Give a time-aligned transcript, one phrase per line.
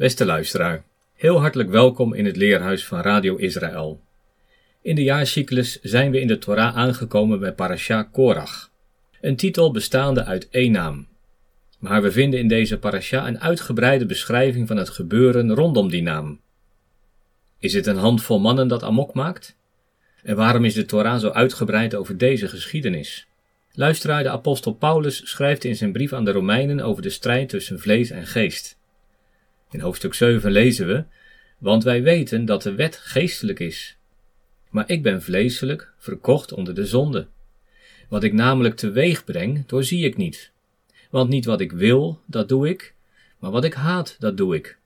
[0.00, 4.00] Beste luisteraar, heel hartelijk welkom in het leerhuis van Radio Israël.
[4.82, 8.70] In de jaarcyclus zijn we in de Torah aangekomen bij Parasha Korach,
[9.20, 11.06] een titel bestaande uit één naam.
[11.78, 16.40] Maar we vinden in deze parasha een uitgebreide beschrijving van het gebeuren rondom die naam.
[17.58, 19.56] Is het een handvol mannen dat amok maakt?
[20.22, 23.26] En waarom is de Torah zo uitgebreid over deze geschiedenis?
[23.72, 27.80] Luisteraar, de apostel Paulus schrijft in zijn brief aan de Romeinen over de strijd tussen
[27.80, 28.78] vlees en geest.
[29.70, 31.04] In hoofdstuk 7 lezen we:
[31.58, 33.96] Want wij weten dat de wet geestelijk is.
[34.70, 37.26] Maar ik ben vleeselijk, verkocht onder de zonde.
[38.08, 40.50] Wat ik namelijk teweeg breng, doorzie ik niet.
[41.10, 42.94] Want niet wat ik wil, dat doe ik,
[43.38, 44.78] maar wat ik haat, dat doe ik.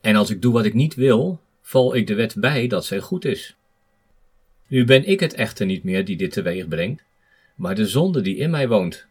[0.00, 3.00] En als ik doe wat ik niet wil, val ik de wet bij dat zij
[3.00, 3.56] goed is.
[4.66, 7.02] Nu ben ik het echter niet meer die dit teweeg brengt,
[7.54, 9.07] maar de zonde die in mij woont.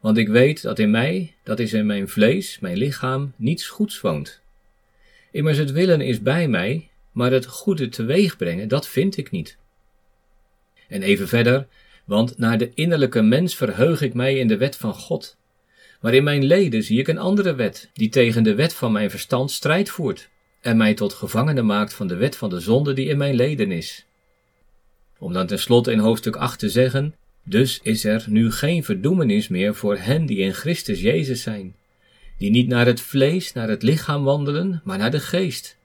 [0.00, 4.00] Want ik weet dat in mij, dat is in mijn vlees, mijn lichaam, niets goeds
[4.00, 4.40] woont.
[5.30, 9.56] Immers het willen is bij mij, maar het goede teweeg brengen, dat vind ik niet.
[10.88, 11.66] En even verder,
[12.04, 15.36] want naar de innerlijke mens verheug ik mij in de wet van God.
[16.00, 19.10] Maar in mijn leden zie ik een andere wet, die tegen de wet van mijn
[19.10, 20.28] verstand strijd voert,
[20.60, 23.70] en mij tot gevangene maakt van de wet van de zonde die in mijn leden
[23.70, 24.06] is.
[25.18, 27.14] Om dan tenslotte in hoofdstuk 8 te zeggen,
[27.48, 31.74] dus is er nu geen verdoemenis meer voor hen die in Christus Jezus zijn,
[32.38, 35.76] die niet naar het vlees, naar het lichaam wandelen, maar naar de geest.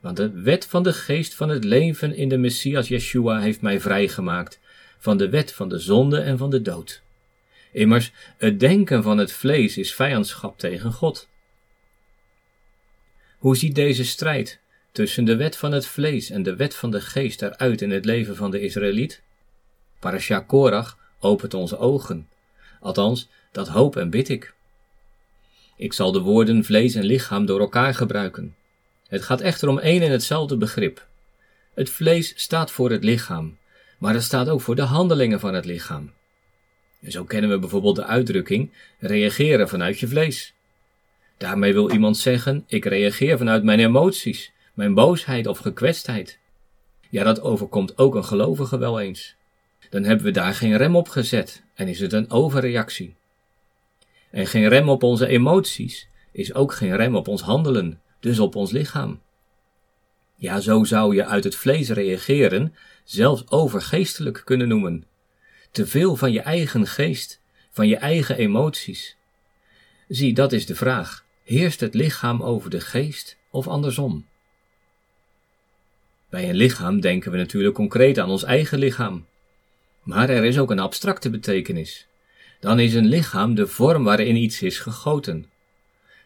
[0.00, 3.80] Want de wet van de geest van het leven in de Messias Yeshua heeft mij
[3.80, 4.60] vrijgemaakt
[4.98, 7.02] van de wet van de zonde en van de dood.
[7.72, 11.28] Immers, het denken van het vlees is vijandschap tegen God.
[13.38, 14.60] Hoe ziet deze strijd
[14.92, 18.04] tussen de wet van het vlees en de wet van de geest eruit in het
[18.04, 19.22] leven van de Israëliet?
[20.00, 22.28] Parasha Korach opent onze ogen.
[22.80, 24.54] Althans, dat hoop en bid ik.
[25.76, 28.54] Ik zal de woorden vlees en lichaam door elkaar gebruiken.
[29.08, 31.06] Het gaat echter om één en hetzelfde begrip.
[31.74, 33.58] Het vlees staat voor het lichaam,
[33.98, 36.12] maar het staat ook voor de handelingen van het lichaam.
[37.08, 40.54] Zo kennen we bijvoorbeeld de uitdrukking reageren vanuit je vlees.
[41.38, 46.38] Daarmee wil iemand zeggen: ik reageer vanuit mijn emoties, mijn boosheid of gekwetstheid.
[47.10, 49.38] Ja, dat overkomt ook een gelovige wel eens
[49.90, 53.16] dan hebben we daar geen rem op gezet en is het een overreactie.
[54.30, 58.54] En geen rem op onze emoties is ook geen rem op ons handelen, dus op
[58.54, 59.20] ons lichaam.
[60.36, 62.74] Ja, zo zou je uit het vlees reageren,
[63.04, 65.04] zelfs overgeestelijk kunnen noemen.
[65.70, 67.40] Te veel van je eigen geest,
[67.70, 69.16] van je eigen emoties.
[70.08, 71.24] Zie, dat is de vraag.
[71.44, 74.26] Heerst het lichaam over de geest of andersom?
[76.30, 79.26] Bij een lichaam denken we natuurlijk concreet aan ons eigen lichaam.
[80.10, 82.06] Maar er is ook een abstracte betekenis.
[82.60, 85.46] Dan is een lichaam de vorm waarin iets is gegoten.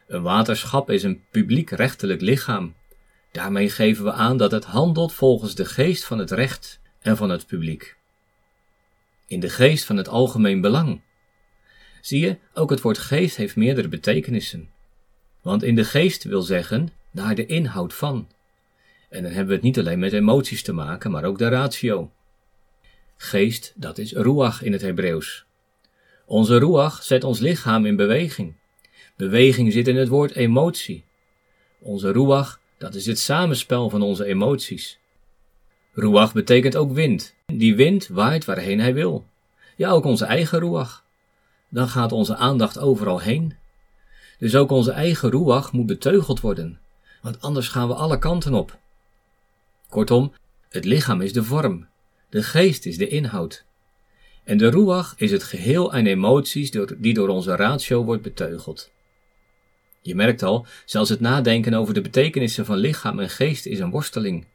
[0.06, 2.75] Een waterschap is een publiek-rechtelijk lichaam.
[3.33, 7.31] Daarmee geven we aan dat het handelt volgens de geest van het recht en van
[7.31, 7.97] het publiek.
[9.27, 11.00] In de geest van het algemeen belang.
[12.00, 14.71] Zie je, ook het woord geest heeft meerdere betekenissen.
[15.43, 18.28] Want in de geest wil zeggen naar de inhoud van.
[19.11, 22.11] En dan hebben we het niet alleen met emoties te maken, maar ook de ratio.
[23.25, 25.45] Geest, dat is ruach in het Hebreeuws.
[26.27, 28.55] Onze ruach zet ons lichaam in beweging.
[29.17, 31.05] Beweging zit in het woord emotie.
[31.79, 34.99] Onze ruach, dat is het samenspel van onze emoties.
[35.93, 37.35] Ruach betekent ook wind.
[37.47, 39.27] Die wind waait waarheen hij wil.
[39.76, 41.05] Ja, ook onze eigen ruach.
[41.69, 43.56] Dan gaat onze aandacht overal heen.
[44.38, 46.81] Dus ook onze eigen ruach moet beteugeld worden,
[47.23, 48.79] want anders gaan we alle kanten op.
[49.88, 50.32] Kortom,
[50.69, 51.87] het lichaam is de vorm,
[52.35, 53.65] de geest is de inhoud.
[54.45, 58.91] En de ruach is het geheel aan emoties die door onze ratio wordt beteugeld.
[60.03, 63.91] Je merkt al, zelfs het nadenken over de betekenissen van lichaam en geest is een
[63.91, 64.47] worsteling.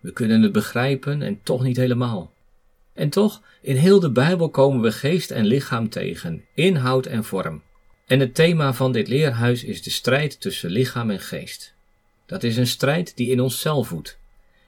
[0.00, 2.32] We kunnen het begrijpen en toch niet helemaal.
[2.94, 7.62] En toch, in heel de Bijbel komen we geest en lichaam tegen, inhoud en vorm.
[8.06, 11.74] En het thema van dit leerhuis is de strijd tussen lichaam en geest.
[12.26, 14.18] Dat is een strijd die in onszelf woedt.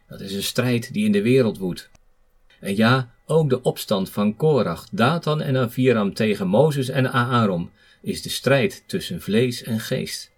[0.09, 1.91] Dat is een strijd die in de wereld woedt.
[2.60, 7.70] En ja, ook de opstand van Korach, Datan en Aviram tegen Mozes en Aaron
[8.02, 10.30] is de strijd tussen vlees en geest.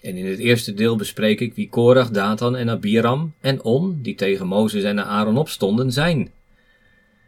[0.00, 4.14] En in het eerste deel bespreek ik wie Korach, Datan en Abiram en On, die
[4.14, 6.32] tegen Mozes en Aaron opstonden, zijn.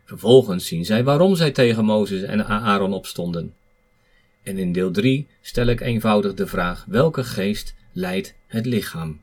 [0.04, 3.54] Vervolgens zien zij waarom zij tegen Mozes en Aaron opstonden.
[4.42, 9.20] En in deel 3 stel ik eenvoudig de vraag: welke geest leidt het lichaam?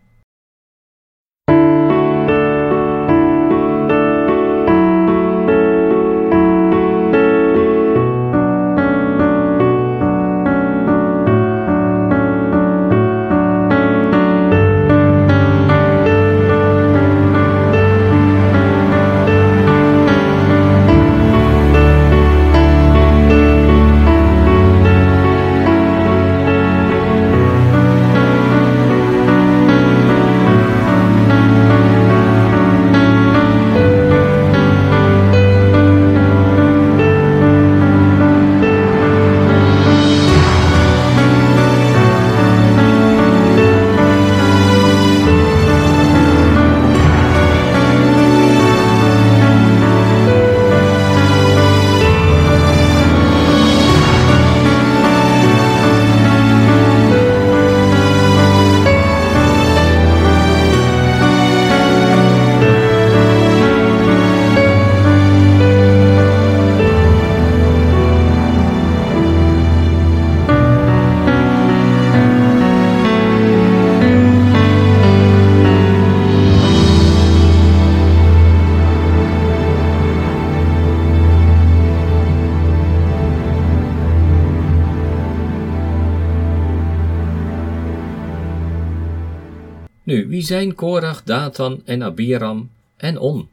[90.53, 93.49] Zijn Korach, Datan en Abiram en On?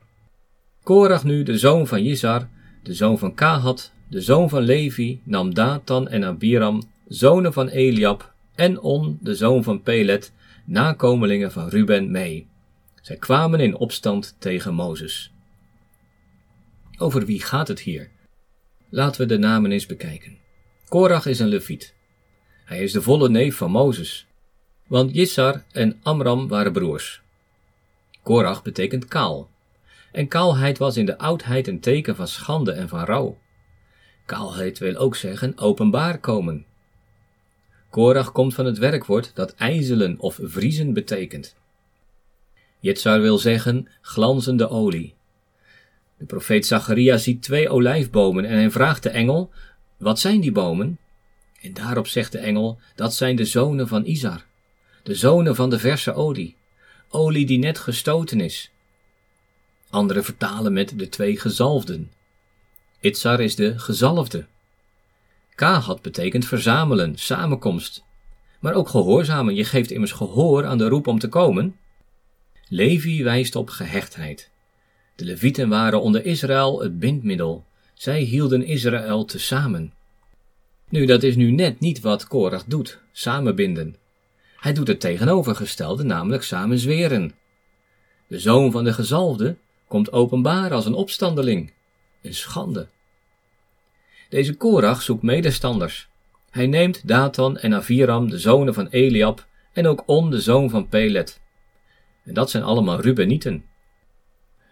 [0.82, 2.48] Korach nu, de zoon van Jizar,
[2.82, 8.32] de zoon van Kahat, de zoon van Levi, nam Datan en Abiram, zonen van Eliab,
[8.54, 10.32] en On, de zoon van Pelet,
[10.64, 12.46] nakomelingen van Ruben, mee.
[13.02, 15.32] Zij kwamen in opstand tegen Mozes.
[16.98, 18.10] Over wie gaat het hier?
[18.88, 20.38] Laten we de namen eens bekijken.
[20.88, 21.94] Korach is een leviet.
[22.64, 24.28] Hij is de volle neef van Mozes
[24.90, 27.22] want Jissar en Amram waren broers.
[28.22, 29.50] Korach betekent kaal.
[30.12, 33.38] En kaalheid was in de oudheid een teken van schande en van rouw.
[34.26, 36.64] Kaalheid wil ook zeggen openbaar komen.
[37.90, 41.56] Korach komt van het werkwoord dat ijzelen of vriezen betekent.
[42.80, 45.14] Jitsar wil zeggen glanzende olie.
[46.16, 49.50] De profeet Zacharia ziet twee olijfbomen en hij vraagt de engel:
[49.96, 50.98] Wat zijn die bomen?
[51.60, 54.48] En daarop zegt de engel: Dat zijn de zonen van Isar
[55.02, 56.56] de zonen van de verse olie,
[57.08, 58.70] olie die net gestoten is.
[59.90, 62.10] Anderen vertalen met de twee gezalfden.
[63.00, 64.46] Itzar is de gezalfde.
[65.54, 68.02] Kahat betekent verzamelen, samenkomst.
[68.60, 71.76] Maar ook gehoorzamen, je geeft immers gehoor aan de roep om te komen.
[72.68, 74.50] Levi wijst op gehechtheid.
[75.16, 77.64] De Levieten waren onder Israël het bindmiddel.
[77.94, 79.92] Zij hielden Israël tezamen.
[80.88, 83.96] Nu, dat is nu net niet wat Korach doet, samenbinden.
[84.60, 87.32] Hij doet het tegenovergestelde, namelijk samen zweren.
[88.26, 89.56] De zoon van de gezalfde
[89.88, 91.72] komt openbaar als een opstandeling.
[92.22, 92.88] Een schande.
[94.28, 96.08] Deze Korach zoekt medestanders.
[96.50, 100.88] Hij neemt Datan en Aviram, de zonen van Eliab, en ook On, de zoon van
[100.88, 101.40] Pelet.
[102.24, 103.64] En dat zijn allemaal Rubenieten.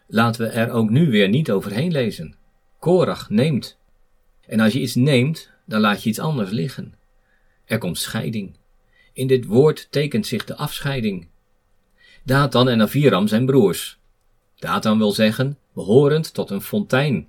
[0.07, 2.35] Laten we er ook nu weer niet overheen lezen.
[2.79, 3.79] Korach neemt.
[4.47, 6.95] En als je iets neemt, dan laat je iets anders liggen.
[7.65, 8.57] Er komt scheiding.
[9.19, 11.27] In dit woord tekent zich de afscheiding.
[12.23, 13.99] Datan en Aviram zijn broers.
[14.59, 17.29] Datan wil zeggen behorend tot een fontein.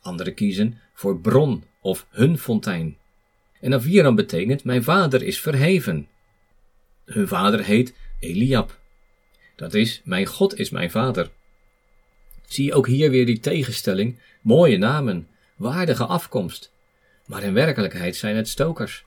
[0.00, 2.96] Anderen kiezen voor bron of hun fontein.
[3.60, 6.08] En Aviram betekent mijn vader is verheven.
[7.04, 8.78] Hun vader heet Eliab.
[9.56, 11.30] Dat is, mijn God is mijn vader.
[12.46, 16.72] Zie ook hier weer die tegenstelling, mooie namen, waardige afkomst.
[17.26, 19.03] Maar in werkelijkheid zijn het stokers.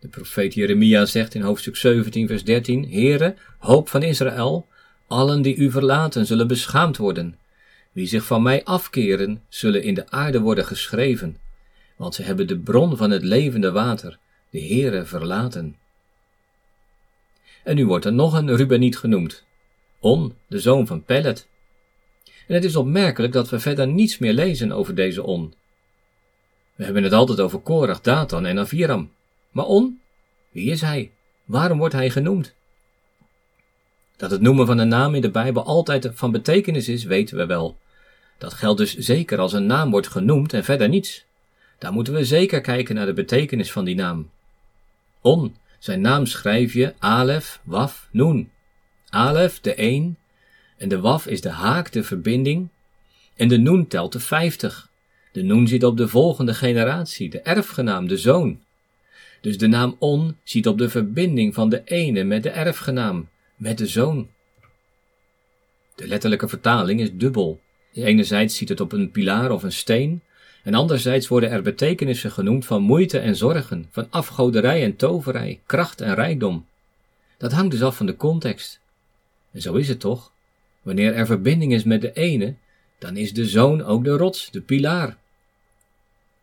[0.00, 4.66] De profeet Jeremia zegt in hoofdstuk 17, vers 13: Heere, hoop van Israël,
[5.06, 7.38] allen die u verlaten zullen beschaamd worden.
[7.92, 11.36] Wie zich van mij afkeren, zullen in de aarde worden geschreven,
[11.96, 14.18] want ze hebben de bron van het levende water,
[14.50, 15.76] de Heere, verlaten.
[17.64, 19.44] En nu wordt er nog een Rubeniet genoemd,
[19.98, 21.48] On, de zoon van Pellet.
[22.46, 25.54] En het is opmerkelijk dat we verder niets meer lezen over deze On.
[26.74, 29.10] We hebben het altijd over Korach, Datan en Aviram.
[29.50, 30.00] Maar On?
[30.50, 31.10] Wie is hij?
[31.44, 32.54] Waarom wordt hij genoemd?
[34.16, 37.46] Dat het noemen van een naam in de Bijbel altijd van betekenis is, weten we
[37.46, 37.76] wel.
[38.38, 41.24] Dat geldt dus zeker als een naam wordt genoemd en verder niets.
[41.78, 44.30] Daar moeten we zeker kijken naar de betekenis van die naam.
[45.20, 48.50] On, zijn naam schrijf je Alef, Waf, Noen.
[49.08, 50.16] Alef, de een,
[50.76, 52.68] en de Waf is de haak, de verbinding,
[53.36, 54.90] en de Noen telt de vijftig.
[55.32, 58.60] De Noen zit op de volgende generatie, de erfgenaam, de zoon.
[59.40, 63.78] Dus de naam On ziet op de verbinding van de ene met de erfgenaam, met
[63.78, 64.28] de zoon.
[65.94, 67.60] De letterlijke vertaling is dubbel.
[67.92, 70.22] Enerzijds ziet het op een pilaar of een steen,
[70.62, 76.00] en anderzijds worden er betekenissen genoemd van moeite en zorgen, van afgoderij en toverij, kracht
[76.00, 76.66] en rijkdom.
[77.36, 78.80] Dat hangt dus af van de context.
[79.52, 80.32] En zo is het toch?
[80.82, 82.54] Wanneer er verbinding is met de ene,
[82.98, 85.16] dan is de zoon ook de rots, de pilaar.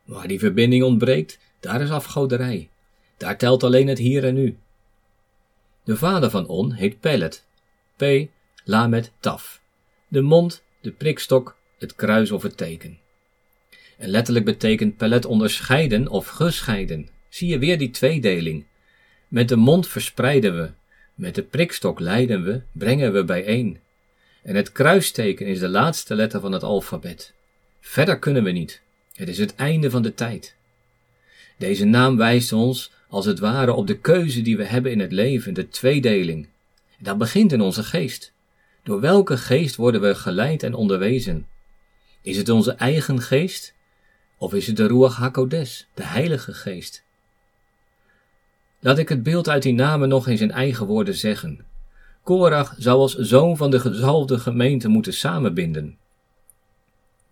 [0.04, 2.70] Waar die verbinding ontbreekt, daar is afgoderij.
[3.18, 4.58] Daar telt alleen het hier en nu.
[5.84, 7.46] De vader van On heet Pellet.
[7.96, 8.04] P,
[8.64, 9.62] Lamet, Taf.
[10.08, 12.98] De mond, de prikstok, het kruis of het teken.
[13.98, 17.10] En letterlijk betekent Pellet onderscheiden of gescheiden.
[17.30, 18.66] Zie je weer die tweedeling.
[19.28, 20.72] Met de mond verspreiden we,
[21.16, 23.80] met de prikstok leiden we, brengen we bijeen.
[24.44, 27.34] En het kruisteken is de laatste letter van het alfabet.
[27.80, 28.82] Verder kunnen we niet.
[29.14, 30.56] Het is het einde van de tijd.
[31.58, 35.12] Deze naam wijst ons als het ware op de keuze die we hebben in het
[35.12, 36.50] leven, de tweedeling.
[37.00, 38.34] Dat begint in onze geest.
[38.84, 41.48] Door welke geest worden we geleid en onderwezen?
[42.22, 43.74] Is het onze eigen geest?
[44.38, 47.04] Of is het de Ruach HaKodes, de Heilige Geest?
[48.80, 51.66] Laat ik het beeld uit die namen nog eens in eigen woorden zeggen.
[52.24, 55.98] Korach zou als zoon van de gezalfde gemeente moeten samenbinden.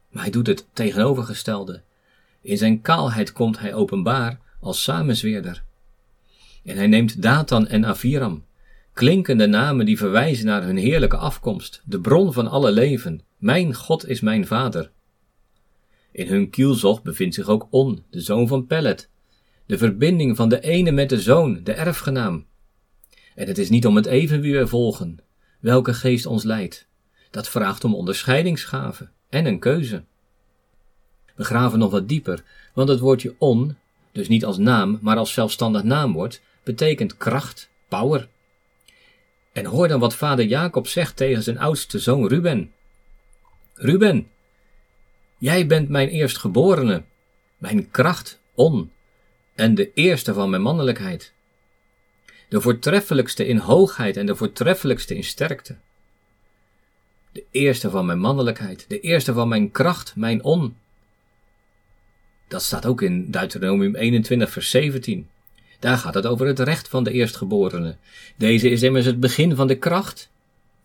[0.09, 1.81] Maar hij doet het tegenovergestelde.
[2.41, 5.63] In zijn kaalheid komt hij openbaar als samenzweerder.
[6.63, 8.45] En hij neemt Datan en Aviram,
[8.93, 13.21] klinkende namen die verwijzen naar hun heerlijke afkomst, de bron van alle leven.
[13.37, 14.91] Mijn God is mijn vader.
[16.11, 19.09] In hun kielzog bevindt zich ook On, de zoon van Pellet,
[19.65, 22.45] de verbinding van de ene met de zoon, de erfgenaam.
[23.35, 25.17] En het is niet om het even wie we volgen,
[25.59, 26.87] welke geest ons leidt.
[27.31, 30.03] Dat vraagt om onderscheidingsgaven en een keuze.
[31.35, 32.43] We graven nog wat dieper,
[32.73, 33.75] want het woordje on,
[34.11, 38.27] dus niet als naam, maar als zelfstandig naamwoord, betekent kracht, power.
[39.51, 42.73] En hoor dan wat vader Jacob zegt tegen zijn oudste zoon Ruben.
[43.73, 44.27] Ruben,
[45.37, 47.03] jij bent mijn eerstgeborene,
[47.57, 48.91] mijn kracht, on,
[49.55, 51.33] en de eerste van mijn mannelijkheid.
[52.49, 55.75] De voortreffelijkste in hoogheid en de voortreffelijkste in sterkte.
[57.31, 60.77] De eerste van mijn mannelijkheid, de eerste van mijn kracht, mijn on.
[62.47, 65.29] Dat staat ook in Deuteronomium 21, vers 17.
[65.83, 67.95] Daar gaat het over het recht van de eerstgeborene.
[68.37, 70.31] Deze is immers het begin van de kracht.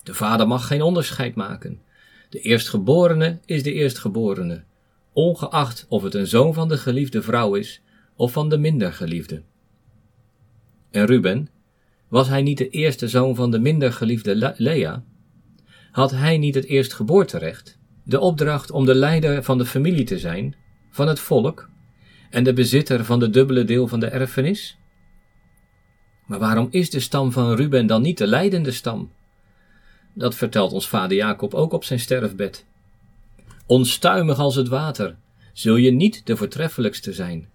[0.03, 1.81] De vader mag geen onderscheid maken.
[2.29, 4.63] De eerstgeborene is de eerstgeborene,
[5.13, 7.83] ongeacht of het een zoon van de geliefde vrouw is
[8.17, 9.43] of van de minder geliefde.
[10.91, 11.49] En Ruben,
[12.09, 15.05] was hij niet de eerste zoon van de minder geliefde Lea?
[15.91, 20.55] Had hij niet het eerstgeboorterecht, de opdracht om de leider van de familie te zijn,
[20.91, 21.69] van het volk,
[22.31, 24.79] en de bezitter van de dubbele deel van de erfenis?
[26.29, 29.11] Maar waarom is de stam van Ruben dan niet de leidende stam?
[30.13, 32.65] Dat vertelt ons vader Jacob ook op zijn sterfbed.
[33.67, 35.17] Onstuimig als het water,
[35.53, 37.49] zul je niet de voortreffelijkste zijn,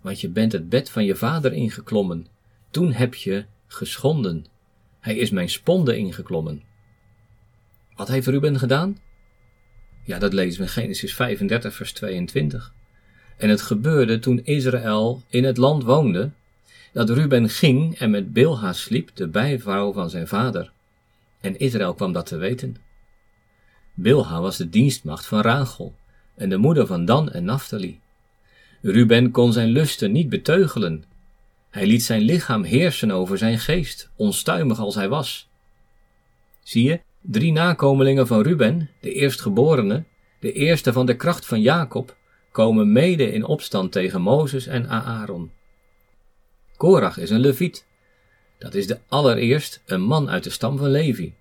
[0.00, 2.26] want je bent het bed van je vader ingeklommen.
[2.70, 4.46] Toen heb je geschonden.
[5.00, 6.62] Hij is mijn sponde ingeklommen.
[7.94, 8.98] Wat heeft Ruben gedaan?
[10.04, 12.72] Ja, dat lezen we in Genesis 35, vers 22.
[13.36, 16.30] En het gebeurde toen Israël in het land woonde,
[16.92, 20.72] dat Ruben ging en met Bilha sliep, de bijvrouw van zijn vader.
[21.40, 22.76] En Israël kwam dat te weten.
[23.94, 25.94] Bilha was de dienstmacht van Rachel
[26.34, 28.00] en de moeder van Dan en Naphtali.
[28.82, 31.04] Ruben kon zijn lusten niet beteugelen.
[31.70, 35.48] Hij liet zijn lichaam heersen over zijn geest, onstuimig als hij was.
[36.62, 40.04] Zie je, drie nakomelingen van Ruben, de eerstgeborene,
[40.40, 42.16] de eerste van de kracht van Jacob,
[42.52, 45.50] komen mede in opstand tegen Mozes en Aaron.
[46.78, 47.84] Korach is een leviet.
[48.58, 51.32] Dat is de allereerst een man uit de stam van Levi.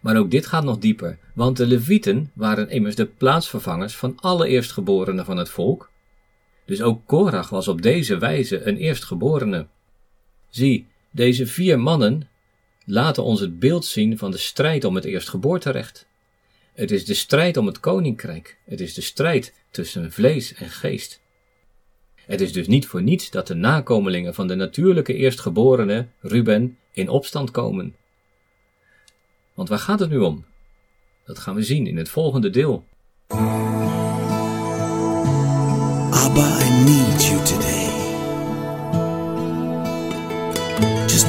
[0.00, 4.48] Maar ook dit gaat nog dieper, want de levieten waren immers de plaatsvervangers van alle
[4.48, 5.90] eerstgeborenen van het volk,
[6.68, 9.66] dus ook Korach was op deze wijze een eerstgeborene.
[10.50, 12.28] Zie, deze vier mannen
[12.84, 16.06] laten ons het beeld zien van de strijd om het eerstgeboorterecht.
[16.74, 18.58] Het is de strijd om het koninkrijk.
[18.64, 21.20] Het is de strijd tussen vlees en geest.
[22.28, 27.08] Het is dus niet voor niets dat de nakomelingen van de natuurlijke eerstgeborene, Ruben, in
[27.08, 27.94] opstand komen.
[29.54, 30.44] Want waar gaat het nu om?
[31.24, 32.84] Dat gaan we zien in het volgende deel.
[33.28, 33.40] Abba,
[36.60, 37.86] I need you today.
[41.06, 41.26] Just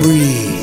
[0.00, 0.55] breathe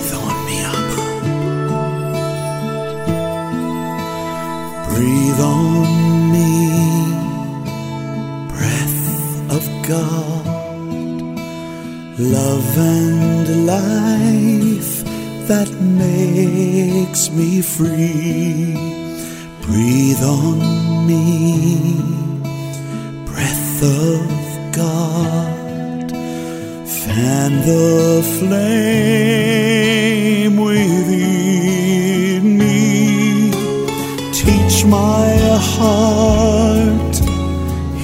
[9.94, 10.46] God,
[12.18, 14.94] love and life
[15.50, 15.70] that
[16.06, 18.74] makes me free.
[19.62, 20.60] Breathe on
[21.06, 21.22] me,
[23.30, 24.26] breath of
[24.82, 26.08] God,
[27.04, 29.38] fan the flame
[30.70, 33.52] within me.
[34.42, 35.30] Teach my
[35.76, 37.16] heart,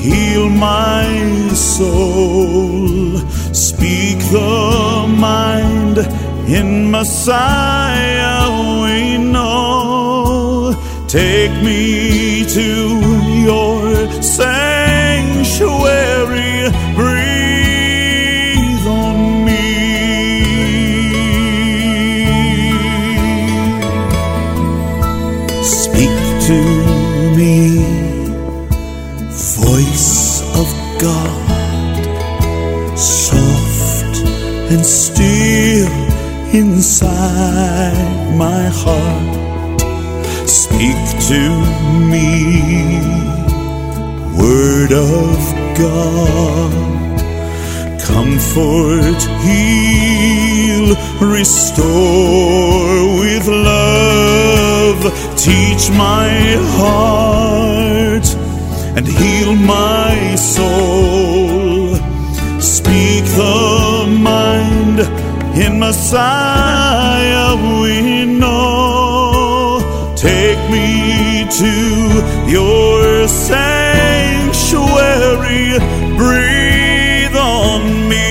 [0.04, 1.19] heal my
[1.80, 3.18] soul,
[3.54, 5.98] speak the mind
[6.58, 8.42] in Messiah
[8.84, 10.76] we know.
[11.08, 12.70] Take me to
[13.48, 14.09] your
[45.80, 46.72] God.
[48.02, 50.88] Comfort, heal,
[51.22, 55.02] restore with love.
[55.38, 56.30] Teach my
[56.78, 58.28] heart
[58.98, 61.96] and heal my soul.
[62.60, 65.00] Speak the mind
[65.64, 69.80] in Messiah we know.
[70.18, 73.28] Take me to your
[74.70, 75.80] sanctuary.
[76.18, 78.30] Breathe on me.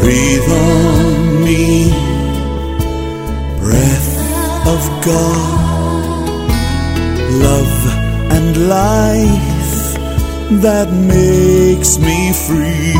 [0.00, 1.90] Breathe on me,
[3.60, 4.10] breath
[4.66, 6.28] of God,
[7.46, 7.76] love
[8.32, 9.94] and life
[10.62, 12.94] that makes me free.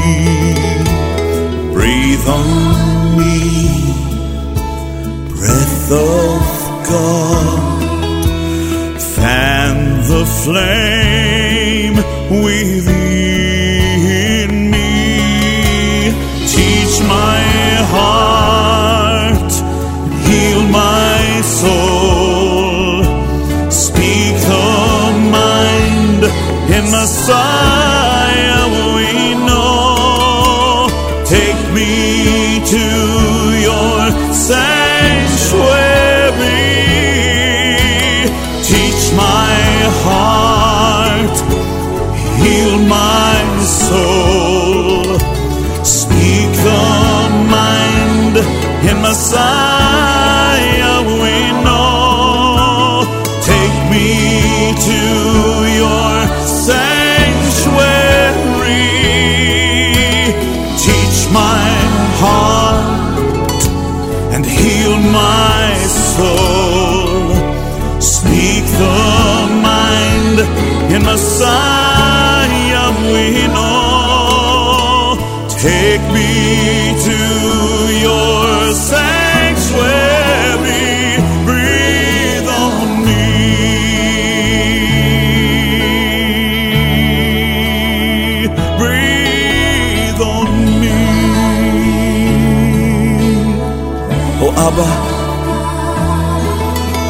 [1.72, 3.38] Breathe on me,
[5.34, 7.82] breath of God,
[9.00, 9.76] fan
[10.08, 11.09] the flame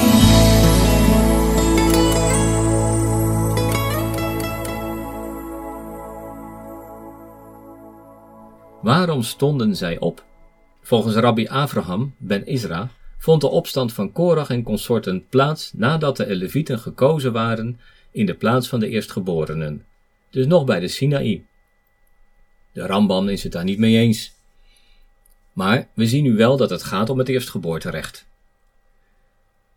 [8.82, 10.24] Waarom stonden zij op?
[10.82, 16.36] Volgens Rabbi Avraham ben Isra vond de opstand van Korach en consorten plaats nadat de
[16.36, 19.84] Levieten gekozen waren in de plaats van de eerstgeborenen,
[20.30, 21.44] dus nog bij de Sinaï.
[22.72, 24.33] De Ramban is het daar niet mee eens.
[25.54, 28.26] Maar we zien nu wel dat het gaat om het eerstgeboorterecht.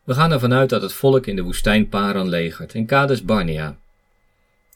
[0.03, 3.77] We gaan ervan uit dat het volk in de woestijn Paran legert, in Kades Barnea.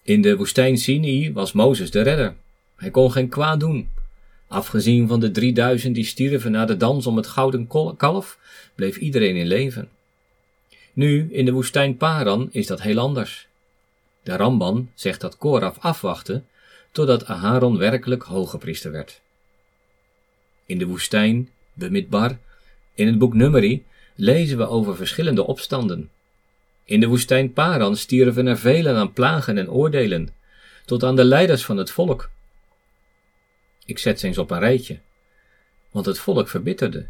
[0.03, 2.35] In de woestijn Sinai was Mozes de redder.
[2.75, 3.89] Hij kon geen kwaad doen.
[4.47, 8.39] Afgezien van de 3000 die stierven na de dans om het gouden kalf,
[8.75, 9.89] bleef iedereen in leven.
[10.93, 13.47] Nu, in de woestijn Paran, is dat heel anders.
[14.23, 16.43] De Ramban zegt dat Koraf afwachtte
[16.91, 19.21] totdat Aharon werkelijk hoge priester werd.
[20.71, 22.37] In de woestijn, Bemidbar,
[22.93, 26.09] in het boek Numeri lezen we over verschillende opstanden.
[26.85, 30.29] In de woestijn Paran stierven er velen aan plagen en oordelen,
[30.85, 32.29] tot aan de leiders van het volk.
[33.85, 34.99] Ik zet ze eens op een rijtje,
[35.89, 37.05] want het volk verbitterde.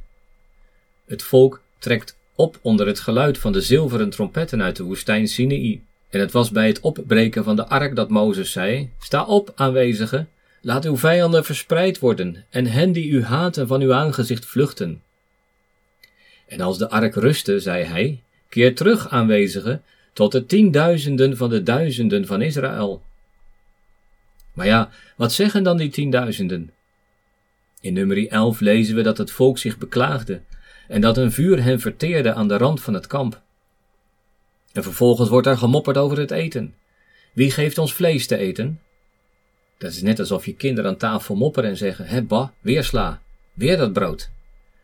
[1.06, 5.84] Het volk trekt op onder het geluid van de zilveren trompetten uit de woestijn Sinai.
[6.10, 10.30] En het was bij het opbreken van de ark dat Mozes zei: Sta op, aanwezigen,
[10.62, 15.02] laat uw vijanden verspreid worden en hen die u haten van uw aangezicht vluchten.
[16.48, 21.64] En als de ark rustte, zei hij: Keer terug, aanwezigen, tot de tienduizenden van de
[21.64, 23.02] duizenden van Israël.
[24.54, 26.72] Maar ja, wat zeggen dan die tienduizenden?
[27.82, 30.42] In nummer 11 lezen we dat het volk zich beklaagde
[30.88, 33.42] en dat een vuur hen verteerde aan de rand van het kamp.
[34.72, 36.76] En vervolgens wordt er gemopperd over het eten.
[37.34, 38.80] Wie geeft ons vlees te eten?
[39.82, 43.22] Dat is net alsof je kinderen aan tafel mopperen en zeggen: Hè, ba, weer sla,
[43.54, 44.30] weer dat brood.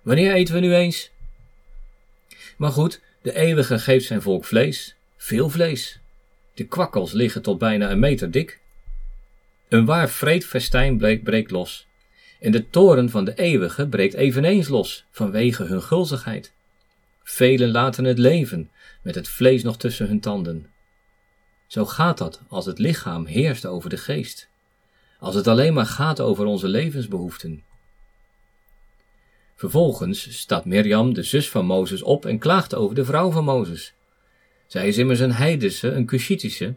[0.01, 1.11] Wanneer eten we nu eens?
[2.57, 5.99] Maar goed, de eeuwige geeft zijn volk vlees, veel vlees.
[6.53, 8.59] De kwakkels liggen tot bijna een meter dik.
[9.69, 11.87] Een waar vreedfestijn breekt los.
[12.39, 16.53] En de toren van de eeuwige breekt eveneens los, vanwege hun gulzigheid.
[17.23, 18.69] Velen laten het leven,
[19.01, 20.67] met het vlees nog tussen hun tanden.
[21.67, 24.49] Zo gaat dat als het lichaam heerst over de geest.
[25.19, 27.63] Als het alleen maar gaat over onze levensbehoeften.
[29.55, 33.93] Vervolgens staat Mirjam, de zus van Mozes, op en klaagt over de vrouw van Mozes.
[34.67, 36.73] Zij is immers een heidense, een Cushitische.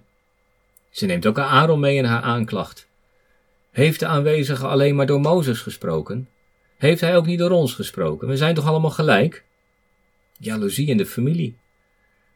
[0.91, 2.89] Ze neemt ook Aaron mee in haar aanklacht.
[3.71, 6.29] Heeft de aanwezige alleen maar door Mozes gesproken?
[6.77, 8.29] Heeft hij ook niet door ons gesproken?
[8.29, 9.45] We zijn toch allemaal gelijk?
[10.39, 11.57] Jaloezie in de familie.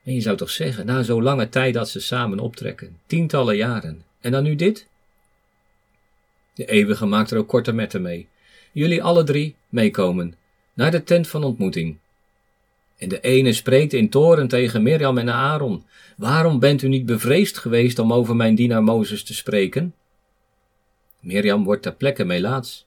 [0.05, 4.05] En je zou toch zeggen, na zo'n lange tijd dat ze samen optrekken, tientallen jaren,
[4.21, 4.89] en dan nu dit?
[6.55, 8.29] De eeuwige maakt er ook korte metten mee.
[8.73, 10.35] Jullie alle drie meekomen,
[10.75, 11.97] naar de tent van ontmoeting.
[12.97, 15.85] En de ene spreekt in toren tegen Mirjam en Aaron.
[16.17, 19.95] Waarom bent u niet bevreesd geweest om over mijn dienaar Mozes te spreken?
[21.21, 22.87] Mirjam wordt ter plekke melaats.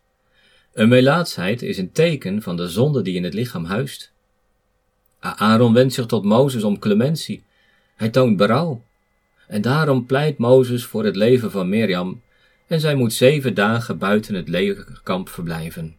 [0.74, 4.12] Een melaatsheid is een teken van de zonde die in het lichaam huist.
[5.20, 7.44] Aaron wendt zich tot Mozes om clementie.
[7.96, 8.82] Hij toont berouw.
[9.48, 12.22] En daarom pleit Mozes voor het leven van Mirjam
[12.68, 15.96] en zij moet zeven dagen buiten het legerkamp verblijven.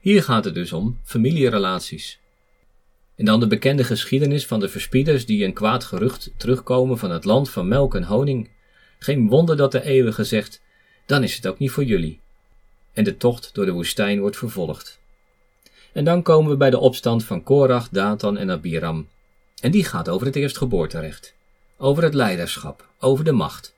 [0.00, 2.20] Hier gaat het dus om familierelaties.
[3.16, 7.24] En dan de bekende geschiedenis van de verspieders die een kwaad gerucht terugkomen van het
[7.24, 8.50] land van melk en honing.
[8.98, 10.62] Geen wonder dat de eeuwige zegt,
[11.06, 12.20] dan is het ook niet voor jullie.
[12.92, 15.00] En de tocht door de woestijn wordt vervolgd.
[15.92, 19.08] En dan komen we bij de opstand van Korach, Datan en Abiram.
[19.60, 21.34] En die gaat over het eerstgeboorterecht,
[21.76, 23.74] over het leiderschap, over de macht.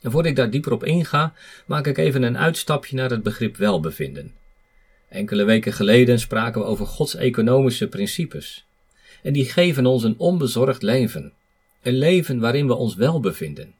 [0.00, 1.32] En voordat ik daar dieper op inga,
[1.66, 4.34] maak ik even een uitstapje naar het begrip welbevinden.
[5.08, 8.66] Enkele weken geleden spraken we over Gods economische principes.
[9.22, 11.32] En die geven ons een onbezorgd leven.
[11.82, 13.74] Een leven waarin we ons wel bevinden.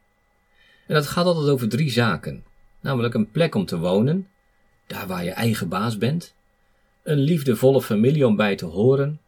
[0.86, 2.44] En dat gaat altijd over drie zaken.
[2.80, 4.28] Namelijk een plek om te wonen,
[4.86, 6.34] daar waar je eigen baas bent,
[7.02, 9.20] een liefdevolle familie om bij te horen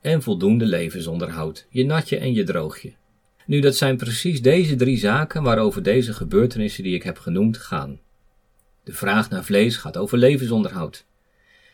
[0.00, 2.92] en voldoende levensonderhoud, je natje en je droogje.
[3.48, 8.00] Nu, dat zijn precies deze drie zaken waarover deze gebeurtenissen die ik heb genoemd gaan.
[8.84, 11.04] De vraag naar vlees gaat over levensonderhoud.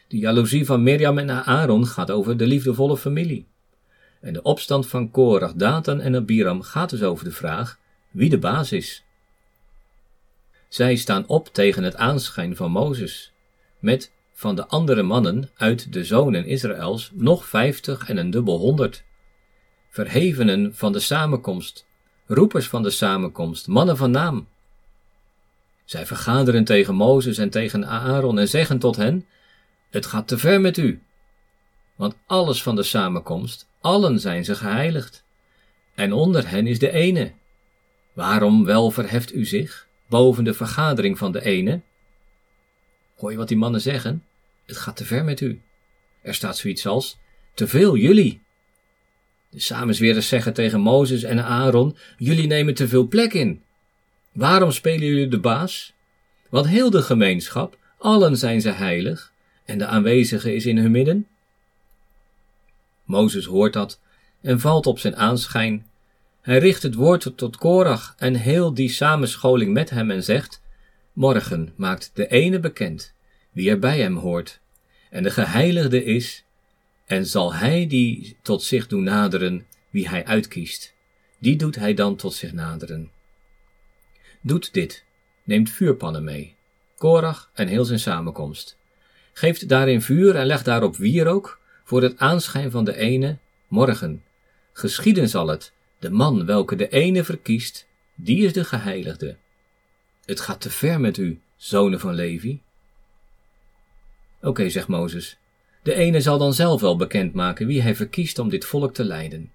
[0.09, 3.47] De jaloezie van Mirjam en Aaron gaat over de liefdevolle familie.
[4.21, 7.79] En de opstand van Korach, Datan en Abiram gaat dus over de vraag
[8.11, 9.05] wie de baas is.
[10.69, 13.33] Zij staan op tegen het aanschijn van Mozes,
[13.79, 19.05] met van de andere mannen uit de zonen Israëls nog vijftig en een dubbel honderd.
[19.95, 21.87] Verhevenen van de samenkomst,
[22.27, 24.49] roepers van de samenkomst, mannen van naam.
[25.85, 29.27] Zij vergaderen tegen Mozes en tegen Aaron en zeggen tot hen:
[29.91, 31.03] Het gaat te ver met u.
[31.97, 35.25] Want alles van de samenkomst, allen zijn ze geheiligd.
[35.95, 37.33] En onder hen is de ene.
[38.13, 41.81] Waarom wel verheft u zich boven de vergadering van de ene?
[43.17, 44.25] Hoor je wat die mannen zeggen?
[44.67, 45.63] Het gaat te ver met u.
[46.23, 47.19] Er staat zoiets als:
[47.55, 48.44] Te veel jullie.
[49.55, 53.63] De samenzweerders zeggen tegen Mozes en Aaron: Jullie nemen te veel plek in.
[54.33, 55.93] Waarom spelen jullie de baas?
[56.49, 59.33] Want heel de gemeenschap, allen zijn ze heilig,
[59.65, 61.27] en de aanwezige is in hun midden.
[63.05, 64.01] Mozes hoort dat
[64.41, 65.87] en valt op zijn aanschijn.
[66.41, 70.63] Hij richt het woord tot Korach en heel die samenscholing met hem en zegt:
[71.13, 73.15] Morgen maakt de ene bekend
[73.53, 74.61] wie er bij hem hoort,
[75.11, 76.45] en de geheiligde is,
[77.07, 80.95] en zal hij die tot zich doen naderen, wie hij uitkiest,
[81.39, 83.11] die doet hij dan tot zich naderen.
[84.41, 85.05] Doet dit,
[85.43, 86.55] neemt vuurpannen mee,
[86.97, 88.77] Korach en heel zijn samenkomst.
[89.33, 93.39] Geeft daarin vuur en legt daarop wierook voor het aanschijn van de ene
[93.69, 94.25] morgen.
[94.73, 99.37] Geschieden zal het, de man welke de ene verkiest, die is de geheiligde.
[100.25, 102.61] Het gaat te ver met u, zonen van Levi.
[104.41, 105.39] Oké, zegt Mozes.
[105.85, 109.51] De ene zal dan zelf wel bekendmaken wie hij verkiest om dit volk te leiden.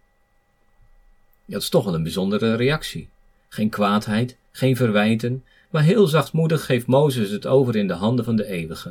[1.46, 3.10] Dat is toch wel een bijzondere reactie.
[3.48, 8.36] Geen kwaadheid, geen verwijten, maar heel zachtmoedig geeft Mozes het over in de handen van
[8.36, 8.90] de eeuwige.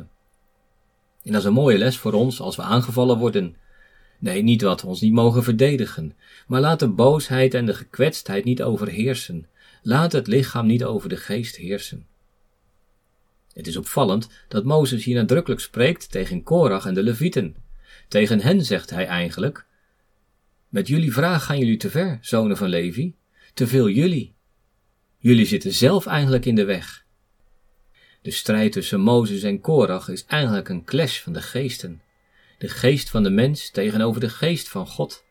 [1.23, 3.55] En dat is een mooie les voor ons als we aangevallen worden.
[4.17, 6.13] Nee, niet wat we ons niet mogen verdedigen,
[6.47, 9.47] maar laat de boosheid en de gekwetstheid niet overheersen.
[9.81, 12.05] Laat het lichaam niet over de geest heersen.
[13.53, 17.55] Het is opvallend dat Mozes hier nadrukkelijk spreekt tegen Korach en de Levieten.
[18.07, 19.65] Tegen hen zegt hij eigenlijk:
[20.69, 23.15] Met jullie vraag gaan jullie te ver, zonen van Levi,
[23.53, 24.35] te veel jullie.
[25.17, 27.05] Jullie zitten zelf eigenlijk in de weg.
[28.21, 32.01] De strijd tussen Mozes en Korach is eigenlijk een clash van de geesten.
[32.57, 35.23] De geest van de mens tegenover de geest van God.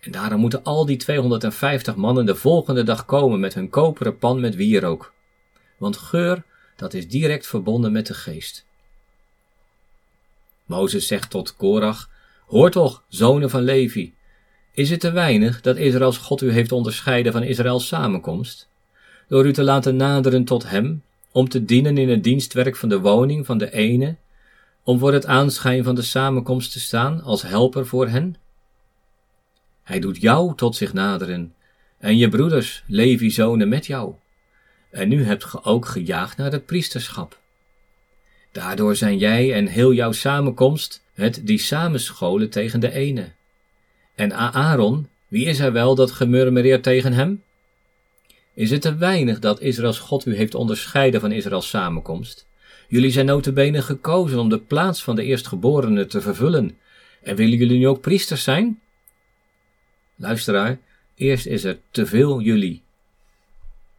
[0.00, 4.40] En daarom moeten al die 250 mannen de volgende dag komen met hun koperen pan
[4.40, 5.14] met wierook.
[5.78, 6.44] Want geur,
[6.76, 8.64] dat is direct verbonden met de geest.
[10.64, 12.10] Mozes zegt tot Korach,
[12.46, 14.14] Hoor toch, zonen van Levi,
[14.72, 18.68] is het te weinig dat Israëls God u heeft onderscheiden van Israëls samenkomst?
[19.28, 23.00] Door u te laten naderen tot hem, om te dienen in het dienstwerk van de
[23.00, 24.16] woning van de ene,
[24.82, 28.36] om voor het aanschijn van de samenkomst te staan als helper voor hen?
[29.82, 31.54] Hij doet jou tot zich naderen,
[31.98, 34.14] en je broeders, Levi-zonen met jou.
[34.96, 37.38] En nu hebt ge ook gejaagd naar het priesterschap.
[38.52, 43.28] Daardoor zijn jij en heel jouw samenkomst het die samenscholen tegen de ene.
[44.14, 47.42] En Aaron, wie is hij wel dat gemurmureert tegen hem?
[48.54, 52.46] Is het te weinig dat Israëls God u heeft onderscheiden van Israëls samenkomst?
[52.88, 56.78] Jullie zijn notabene gekozen om de plaats van de eerstgeborene te vervullen.
[57.22, 58.80] En willen jullie nu ook priesters zijn?
[60.14, 60.78] Luisteraar,
[61.14, 62.84] eerst is er te veel jullie.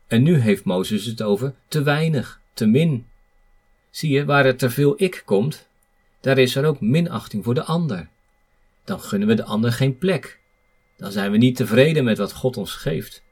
[0.07, 3.05] En nu heeft Mozes het over te weinig, te min.
[3.89, 5.67] Zie je, waar er te veel ik komt,
[6.21, 8.07] daar is er ook minachting voor de ander.
[8.83, 10.39] Dan gunnen we de ander geen plek.
[10.97, 13.23] Dan zijn we niet tevreden met wat God ons geeft.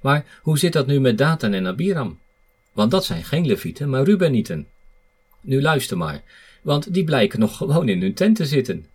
[0.00, 2.20] Maar hoe zit dat nu met Datan en Abiram?
[2.72, 4.66] Want dat zijn geen Levieten, maar Rubenieten.
[5.40, 6.22] Nu luister maar,
[6.62, 8.86] want die blijken nog gewoon in hun tent te zitten.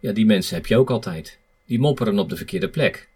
[0.00, 1.38] Ja, die mensen heb je ook altijd.
[1.66, 3.08] Die mopperen op de verkeerde plek.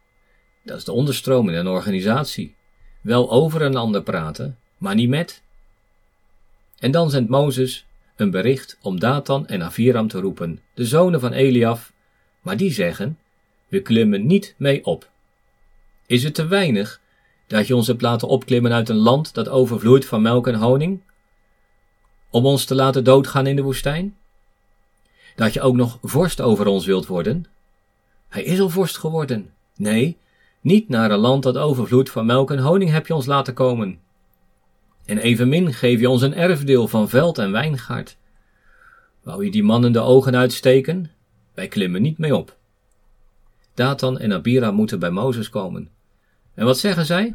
[0.62, 2.55] Dat is de onderstroom in een organisatie.
[3.01, 5.42] Wel over een ander praten, maar niet met.
[6.79, 11.33] En dan zendt Mozes een bericht om Datan en Aviram te roepen, de zonen van
[11.33, 11.92] Eliaf,
[12.40, 13.18] maar die zeggen:
[13.68, 15.11] We klimmen niet mee op.
[16.07, 17.01] Is het te weinig
[17.46, 21.01] dat je ons hebt laten opklimmen uit een land dat overvloeit van melk en honing?
[22.31, 24.16] Om ons te laten doodgaan in de woestijn?
[25.35, 27.46] Dat je ook nog vorst over ons wilt worden?
[28.29, 29.53] Hij is al vorst geworden.
[29.77, 30.16] Nee,
[30.61, 33.99] niet naar een land dat overvloeit van melk en honing heb je ons laten komen.
[35.05, 38.16] En evenmin geef je ons een erfdeel van veld en wijngaard.
[39.23, 41.11] Wou je die mannen de ogen uitsteken?
[41.55, 42.57] Wij klimmen niet mee op.
[43.75, 45.90] Datan en Abira moeten bij Mozes komen.
[46.55, 47.35] En wat zeggen zij?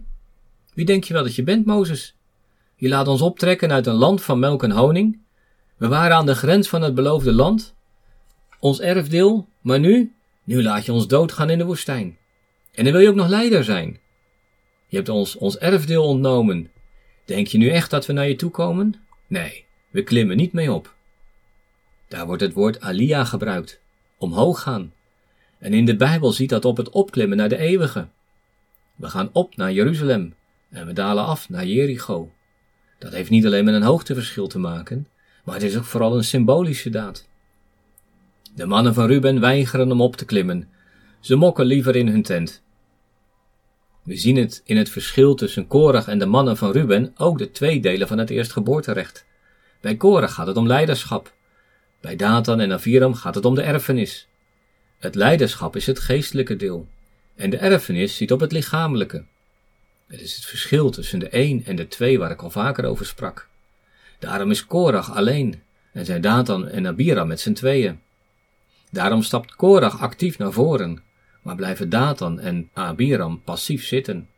[0.74, 2.16] Wie denk je wel dat je bent, Mozes?
[2.76, 5.20] Je laat ons optrekken uit een land van melk en honing.
[5.78, 7.76] We waren aan de grens van het beloofde land.
[8.60, 10.16] Ons erfdeel, maar nu?
[10.44, 12.18] Nu laat je ons doodgaan in de woestijn.
[12.76, 14.00] En dan wil je ook nog leider zijn.
[14.88, 16.72] Je hebt ons ons erfdeel ontnomen.
[17.26, 18.96] Denk je nu echt dat we naar je toe komen?
[19.28, 20.94] Nee, we klimmen niet mee op.
[22.08, 23.80] Daar wordt het woord alia gebruikt,
[24.18, 24.94] omhoog gaan.
[25.58, 28.08] En in de Bijbel ziet dat op het opklimmen naar de eeuwige.
[28.96, 30.36] We gaan op naar Jeruzalem
[30.70, 32.32] en we dalen af naar Jericho.
[32.98, 35.08] Dat heeft niet alleen met een hoogteverschil te maken,
[35.44, 37.28] maar het is ook vooral een symbolische daad.
[38.56, 40.70] De mannen van Ruben weigeren om op te klimmen.
[41.20, 42.64] Ze mokken liever in hun tent.
[44.06, 47.52] We zien het in het verschil tussen Korach en de mannen van Ruben ook de
[47.52, 49.26] twee delen van het eerstgeboorterecht.
[49.82, 51.34] Bij Korach gaat het om leiderschap.
[52.02, 54.28] Bij Datan en Aviram gaat het om de erfenis.
[54.98, 56.88] Het leiderschap is het geestelijke deel.
[57.36, 59.24] En de erfenis ziet op het lichamelijke.
[60.08, 63.06] Het is het verschil tussen de een en de twee waar ik al vaker over
[63.06, 63.48] sprak.
[64.20, 68.00] Daarom is Korach alleen en zijn Datan en Abiram met z'n tweeën.
[68.92, 71.04] Daarom stapt Korach actief naar voren,
[71.46, 74.30] maar blijven Datan en Abiram passief zitten.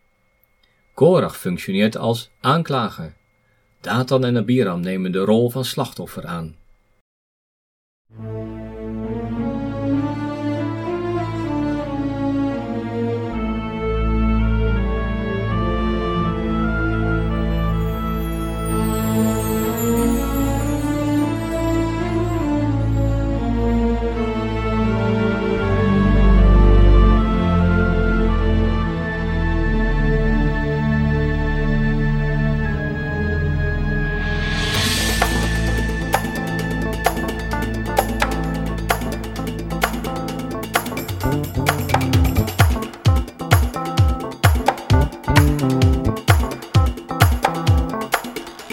[0.93, 3.13] Korach functioneert als aanklager.
[3.81, 6.55] Datan en Abiram nemen de rol van slachtoffer aan.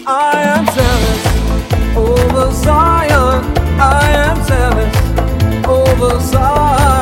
[0.07, 3.57] I am zealous over Zion.
[3.81, 6.94] I am zealous over Zion.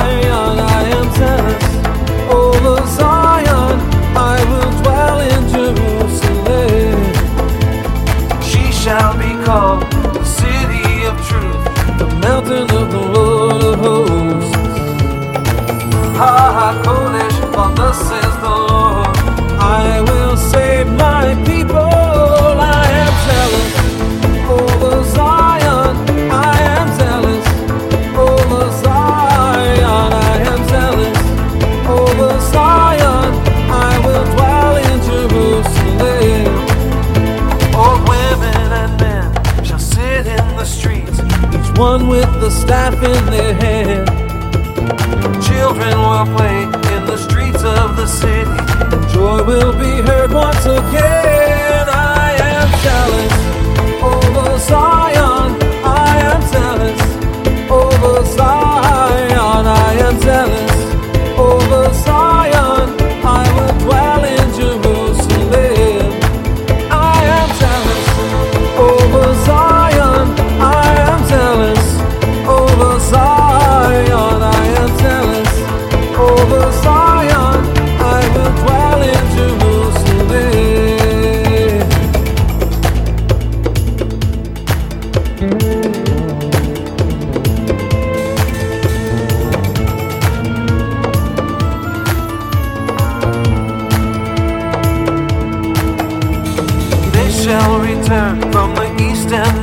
[98.74, 99.61] My east end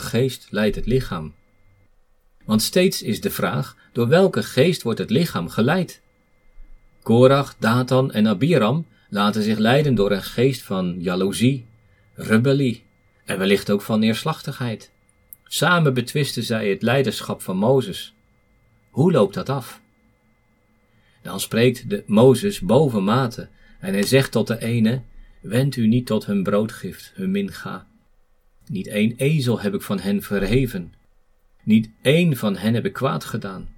[0.00, 1.34] Geest leidt het lichaam?
[2.44, 6.00] Want steeds is de vraag: door welke geest wordt het lichaam geleid?
[7.02, 11.66] Korach, Datan en Abiram laten zich leiden door een geest van jaloezie,
[12.14, 12.84] rebellie
[13.24, 14.90] en wellicht ook van neerslachtigheid.
[15.44, 18.14] Samen betwisten zij het leiderschap van Mozes.
[18.90, 19.80] Hoe loopt dat af?
[21.22, 23.48] Dan spreekt de Mozes bovenmate
[23.80, 25.02] en hij zegt tot de ene:
[25.40, 27.86] Wend u niet tot hun broodgift, hun minga.
[28.66, 30.92] Niet één ezel heb ik van hen verheven.
[31.62, 33.68] Niet één van hen heb ik kwaad gedaan.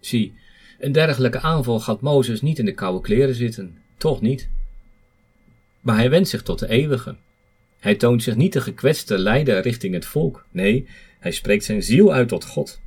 [0.00, 0.34] Zie,
[0.78, 4.48] een dergelijke aanval gaat Mozes niet in de koude kleren zitten, toch niet.
[5.80, 7.16] Maar hij wendt zich tot de eeuwige.
[7.80, 10.46] Hij toont zich niet de gekwetste leider richting het volk.
[10.50, 12.80] Nee, hij spreekt zijn ziel uit tot God.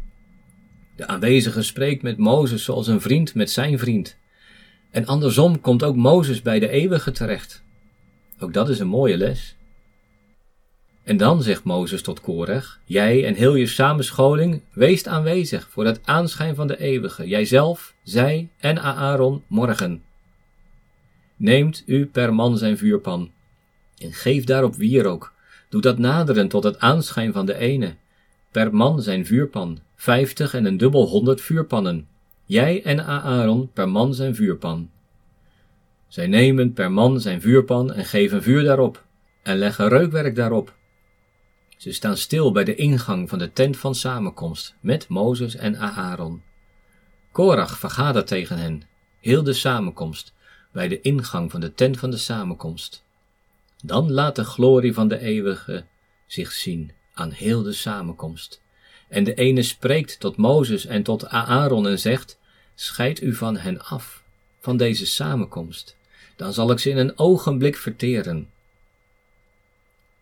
[0.95, 4.17] De aanwezige spreekt met Mozes zoals een vriend met zijn vriend.
[4.91, 7.63] En andersom komt ook Mozes bij de eeuwige terecht.
[8.39, 9.55] Ook dat is een mooie les.
[11.03, 15.99] En dan zegt Mozes tot Korach, jij en heel je samenscholing, weest aanwezig voor het
[16.03, 20.03] aanschijn van de eeuwige, jijzelf, zij en Aaron morgen.
[21.35, 23.31] Neemt u per man zijn vuurpan.
[23.97, 25.33] En geef daarop wierook,
[25.69, 27.95] doe dat naderen tot het aanschijn van de ene.
[28.51, 32.07] Per man zijn vuurpan, vijftig en een dubbel honderd vuurpannen.
[32.45, 34.89] Jij en Aaron per man zijn vuurpan.
[36.07, 39.05] Zij nemen per man zijn vuurpan en geven vuur daarop,
[39.43, 40.77] en leggen reukwerk daarop.
[41.79, 46.41] Ze staan stil bij de ingang van de tent van samenkomst, met Mozes en Aaron.
[47.31, 48.83] Korach vergadert tegen hen,
[49.19, 50.33] heel de samenkomst,
[50.71, 53.03] bij de ingang van de tent van de samenkomst.
[53.83, 55.85] Dan laat de glorie van de eeuwige
[56.27, 58.61] zich zien aan heel de samenkomst.
[59.07, 62.39] En de ene spreekt tot Mozes en tot Aaron en zegt,
[62.75, 64.23] scheid u van hen af,
[64.59, 65.97] van deze samenkomst,
[66.35, 68.49] dan zal ik ze in een ogenblik verteren.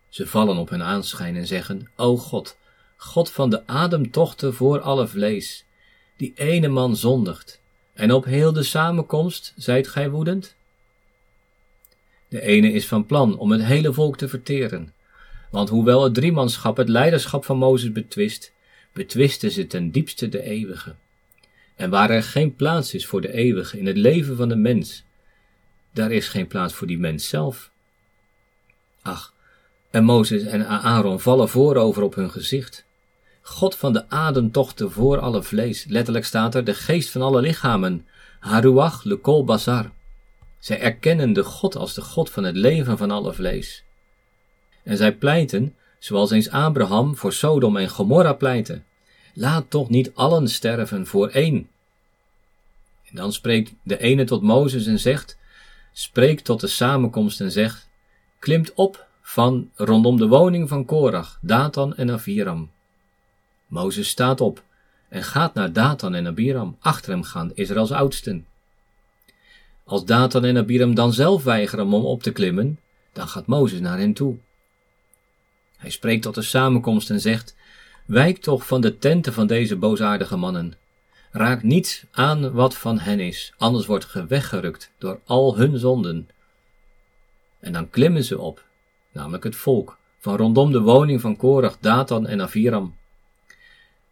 [0.08, 2.56] Ze vallen op hun aanschijn en zeggen, O God,
[2.96, 5.64] God van de ademtochten voor alle vlees,
[6.16, 7.60] die ene man zondigt,
[7.94, 10.56] en op heel de samenkomst zijt gij woedend?
[12.28, 14.94] De ene is van plan om het hele volk te verteren,
[15.50, 18.52] want hoewel het driemanschap het leiderschap van Mozes betwist,
[18.92, 20.94] betwisten ze ten diepste de eeuwige.
[21.76, 25.04] En waar er geen plaats is voor de eeuwige in het leven van de mens,
[25.92, 27.70] daar is geen plaats voor die mens zelf.
[29.02, 29.32] Ach,
[29.90, 32.86] en Mozes en Aaron vallen voorover op hun gezicht.
[33.42, 38.06] God van de ademtochten voor alle vlees, letterlijk staat er, de geest van alle lichamen,
[38.38, 39.90] Haruach lekol bazar.
[40.58, 43.84] Zij erkennen de God als de God van het leven van alle vlees.
[44.84, 48.82] En zij pleiten, zoals eens Abraham voor Sodom en Gomorra pleitte,
[49.34, 51.68] laat toch niet allen sterven voor één.
[53.04, 55.38] En dan spreekt de ene tot Mozes en zegt,
[55.92, 57.88] spreek tot de samenkomst en zegt,
[58.38, 62.70] klimt op van rondom de woning van Korach, Datan en Aviram.
[63.66, 64.62] Mozes staat op
[65.08, 66.76] en gaat naar Datan en Abiram.
[66.80, 68.46] Achter hem gaan Israëls oudsten.
[69.84, 72.78] Als Datan en Abiram dan zelf weigeren om op te klimmen,
[73.12, 74.36] dan gaat Mozes naar hen toe.
[75.76, 77.56] Hij spreekt tot de samenkomst en zegt:
[78.06, 80.74] Wijk toch van de tenten van deze boosaardige mannen.
[81.30, 86.28] Raak niets aan wat van hen is, anders wordt ge weggerukt door al hun zonden.
[87.60, 88.66] En dan klimmen ze op,
[89.18, 92.96] namelijk het volk, van rondom de woning van Korach, Datan en Aviram.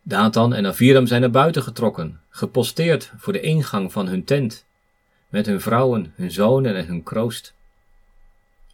[0.02, 4.66] Datan en Aviram zijn naar buiten getrokken, geposteerd voor de ingang van hun tent,
[5.28, 7.54] met hun vrouwen, hun zonen en hun kroost.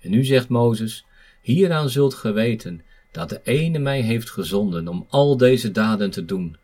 [0.01, 1.05] En nu zegt Mozes,
[1.43, 6.25] hieraan zult ge weten dat de ene mij heeft gezonden om al deze daden te
[6.25, 6.57] doen,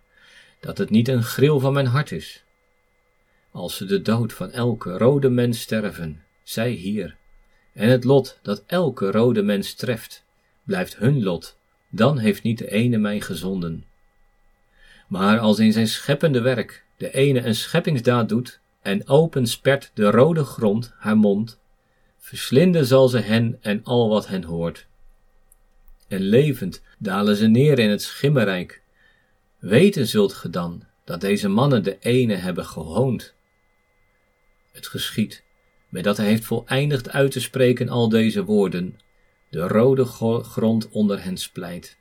[0.61, 2.45] dat het niet een gril van mijn hart is.
[3.51, 7.18] Als ze de dood van elke rode mens sterven, zij hier,
[7.79, 10.25] en het lot dat elke rode mens treft,
[10.65, 11.57] blijft hun lot,
[11.89, 13.85] dan heeft niet de ene mij gezonden.
[15.09, 20.45] Maar als in zijn scheppende werk de ene een scheppingsdaad doet en openspert de rode
[20.45, 21.59] grond haar mond,
[22.19, 24.87] verslinden zal ze hen en al wat hen hoort.
[26.09, 28.83] En levend dalen ze neer in het schimmerrijk.
[29.59, 33.35] Weten zult ge dan dat deze mannen de ene hebben gehoond.
[34.73, 35.47] Het geschiet,
[35.89, 39.01] met dat hij heeft voleindigd uit te spreken al deze woorden,
[39.51, 40.05] de rode
[40.43, 41.97] grond onder hen splijt.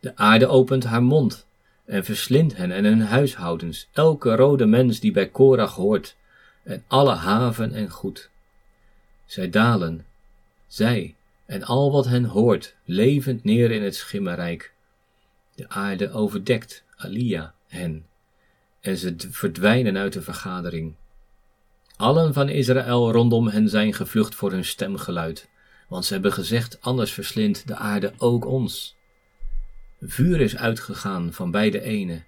[0.00, 1.46] De aarde opent haar mond
[1.84, 6.16] en verslindt hen en hun huishoudens, elke rode mens die bij Korach hoort,
[6.62, 8.30] en alle haven en goed.
[9.24, 10.06] Zij dalen,
[10.66, 11.14] zij
[11.46, 14.72] en al wat hen hoort, levend neer in het schimmerrijk.
[15.54, 18.06] De aarde overdekt, Alia, hen,
[18.80, 20.94] en ze verdwijnen uit de vergadering.
[21.96, 25.48] Allen van Israël rondom hen zijn gevlucht voor hun stemgeluid,
[25.88, 28.96] want ze hebben gezegd, anders verslindt de aarde ook ons.
[30.00, 32.22] Vuur is uitgegaan van beide ene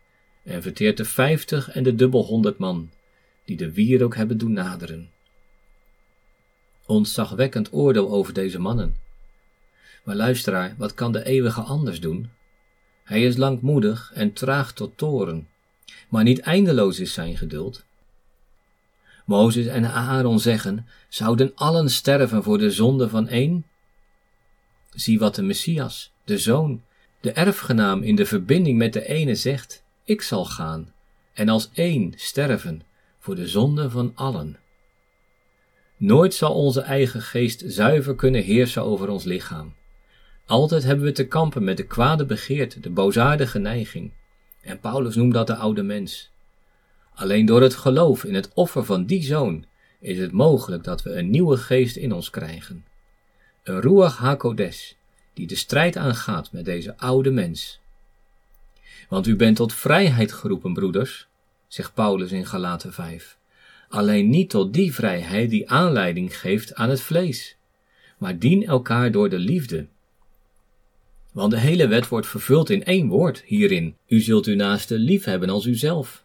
[0.45, 2.91] en verteert de vijftig en de dubbel honderd man,
[3.45, 5.11] die de wierook hebben doen naderen.
[6.87, 8.97] Ontzagwekkend oordeel over deze mannen.
[10.05, 12.31] Maar luisteraar, wat kan de eeuwige anders doen?
[13.05, 15.49] Hij is langmoedig en traag tot toren,
[16.09, 17.86] maar niet eindeloos is zijn geduld.
[19.27, 23.65] Mozes en Aaron zeggen, zouden allen sterven voor de zonde van één?
[24.91, 26.83] Zie wat de Messias, de Zoon,
[27.21, 30.93] de erfgenaam in de verbinding met de ene zegt, ik zal gaan
[31.33, 32.83] en als één sterven
[33.19, 34.59] voor de zonde van allen.
[35.97, 39.75] Nooit zal onze eigen geest zuiver kunnen heersen over ons lichaam.
[40.47, 44.13] Altijd hebben we te kampen met de kwade begeerte, de boosaardige neiging.
[44.61, 46.31] En Paulus noemt dat de oude mens.
[47.17, 49.65] Alleen door het geloof in het offer van die zoon
[50.01, 52.85] is het mogelijk dat we een nieuwe geest in ons krijgen.
[53.63, 54.93] Een Ruach HaKodesh,
[55.35, 57.81] die de strijd aangaat met deze oude mens.
[59.09, 61.27] Want u bent tot vrijheid geroepen, broeders,
[61.69, 63.39] zegt Paulus in Galaten 5.
[63.89, 67.57] Alleen niet tot die vrijheid die aanleiding geeft aan het vlees.
[68.19, 69.87] maar dien elkaar door de liefde.
[71.33, 75.25] Want de hele wet wordt vervuld in één woord hierin: U zult uw naaste lief
[75.25, 76.25] hebben als uzelf.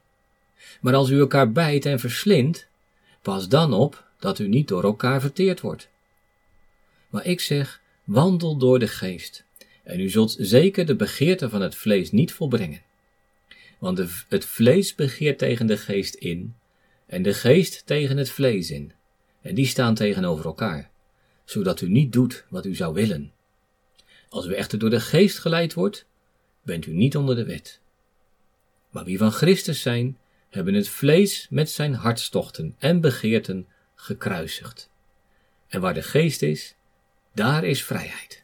[0.81, 2.67] Maar als u elkaar bijt en verslindt,
[3.21, 5.89] pas dan op dat u niet door elkaar verteerd wordt.
[7.09, 9.43] Maar ik zeg: wandel door de geest,
[9.83, 12.81] en u zult zeker de begeerte van het vlees niet volbrengen.
[13.79, 16.55] Want het vlees begeert tegen de geest in,
[17.05, 18.91] en de geest tegen het vlees in,
[19.41, 20.89] en die staan tegenover elkaar,
[21.45, 23.31] zodat u niet doet wat u zou willen.
[24.29, 26.05] Als u echter door de geest geleid wordt,
[26.61, 27.79] bent u niet onder de wet.
[28.89, 30.17] Maar wie van Christus zijn,
[30.51, 34.89] hebben het vlees met zijn hartstochten en begeerten gekruisigd.
[35.67, 36.75] En waar de geest is,
[37.33, 38.43] daar is vrijheid.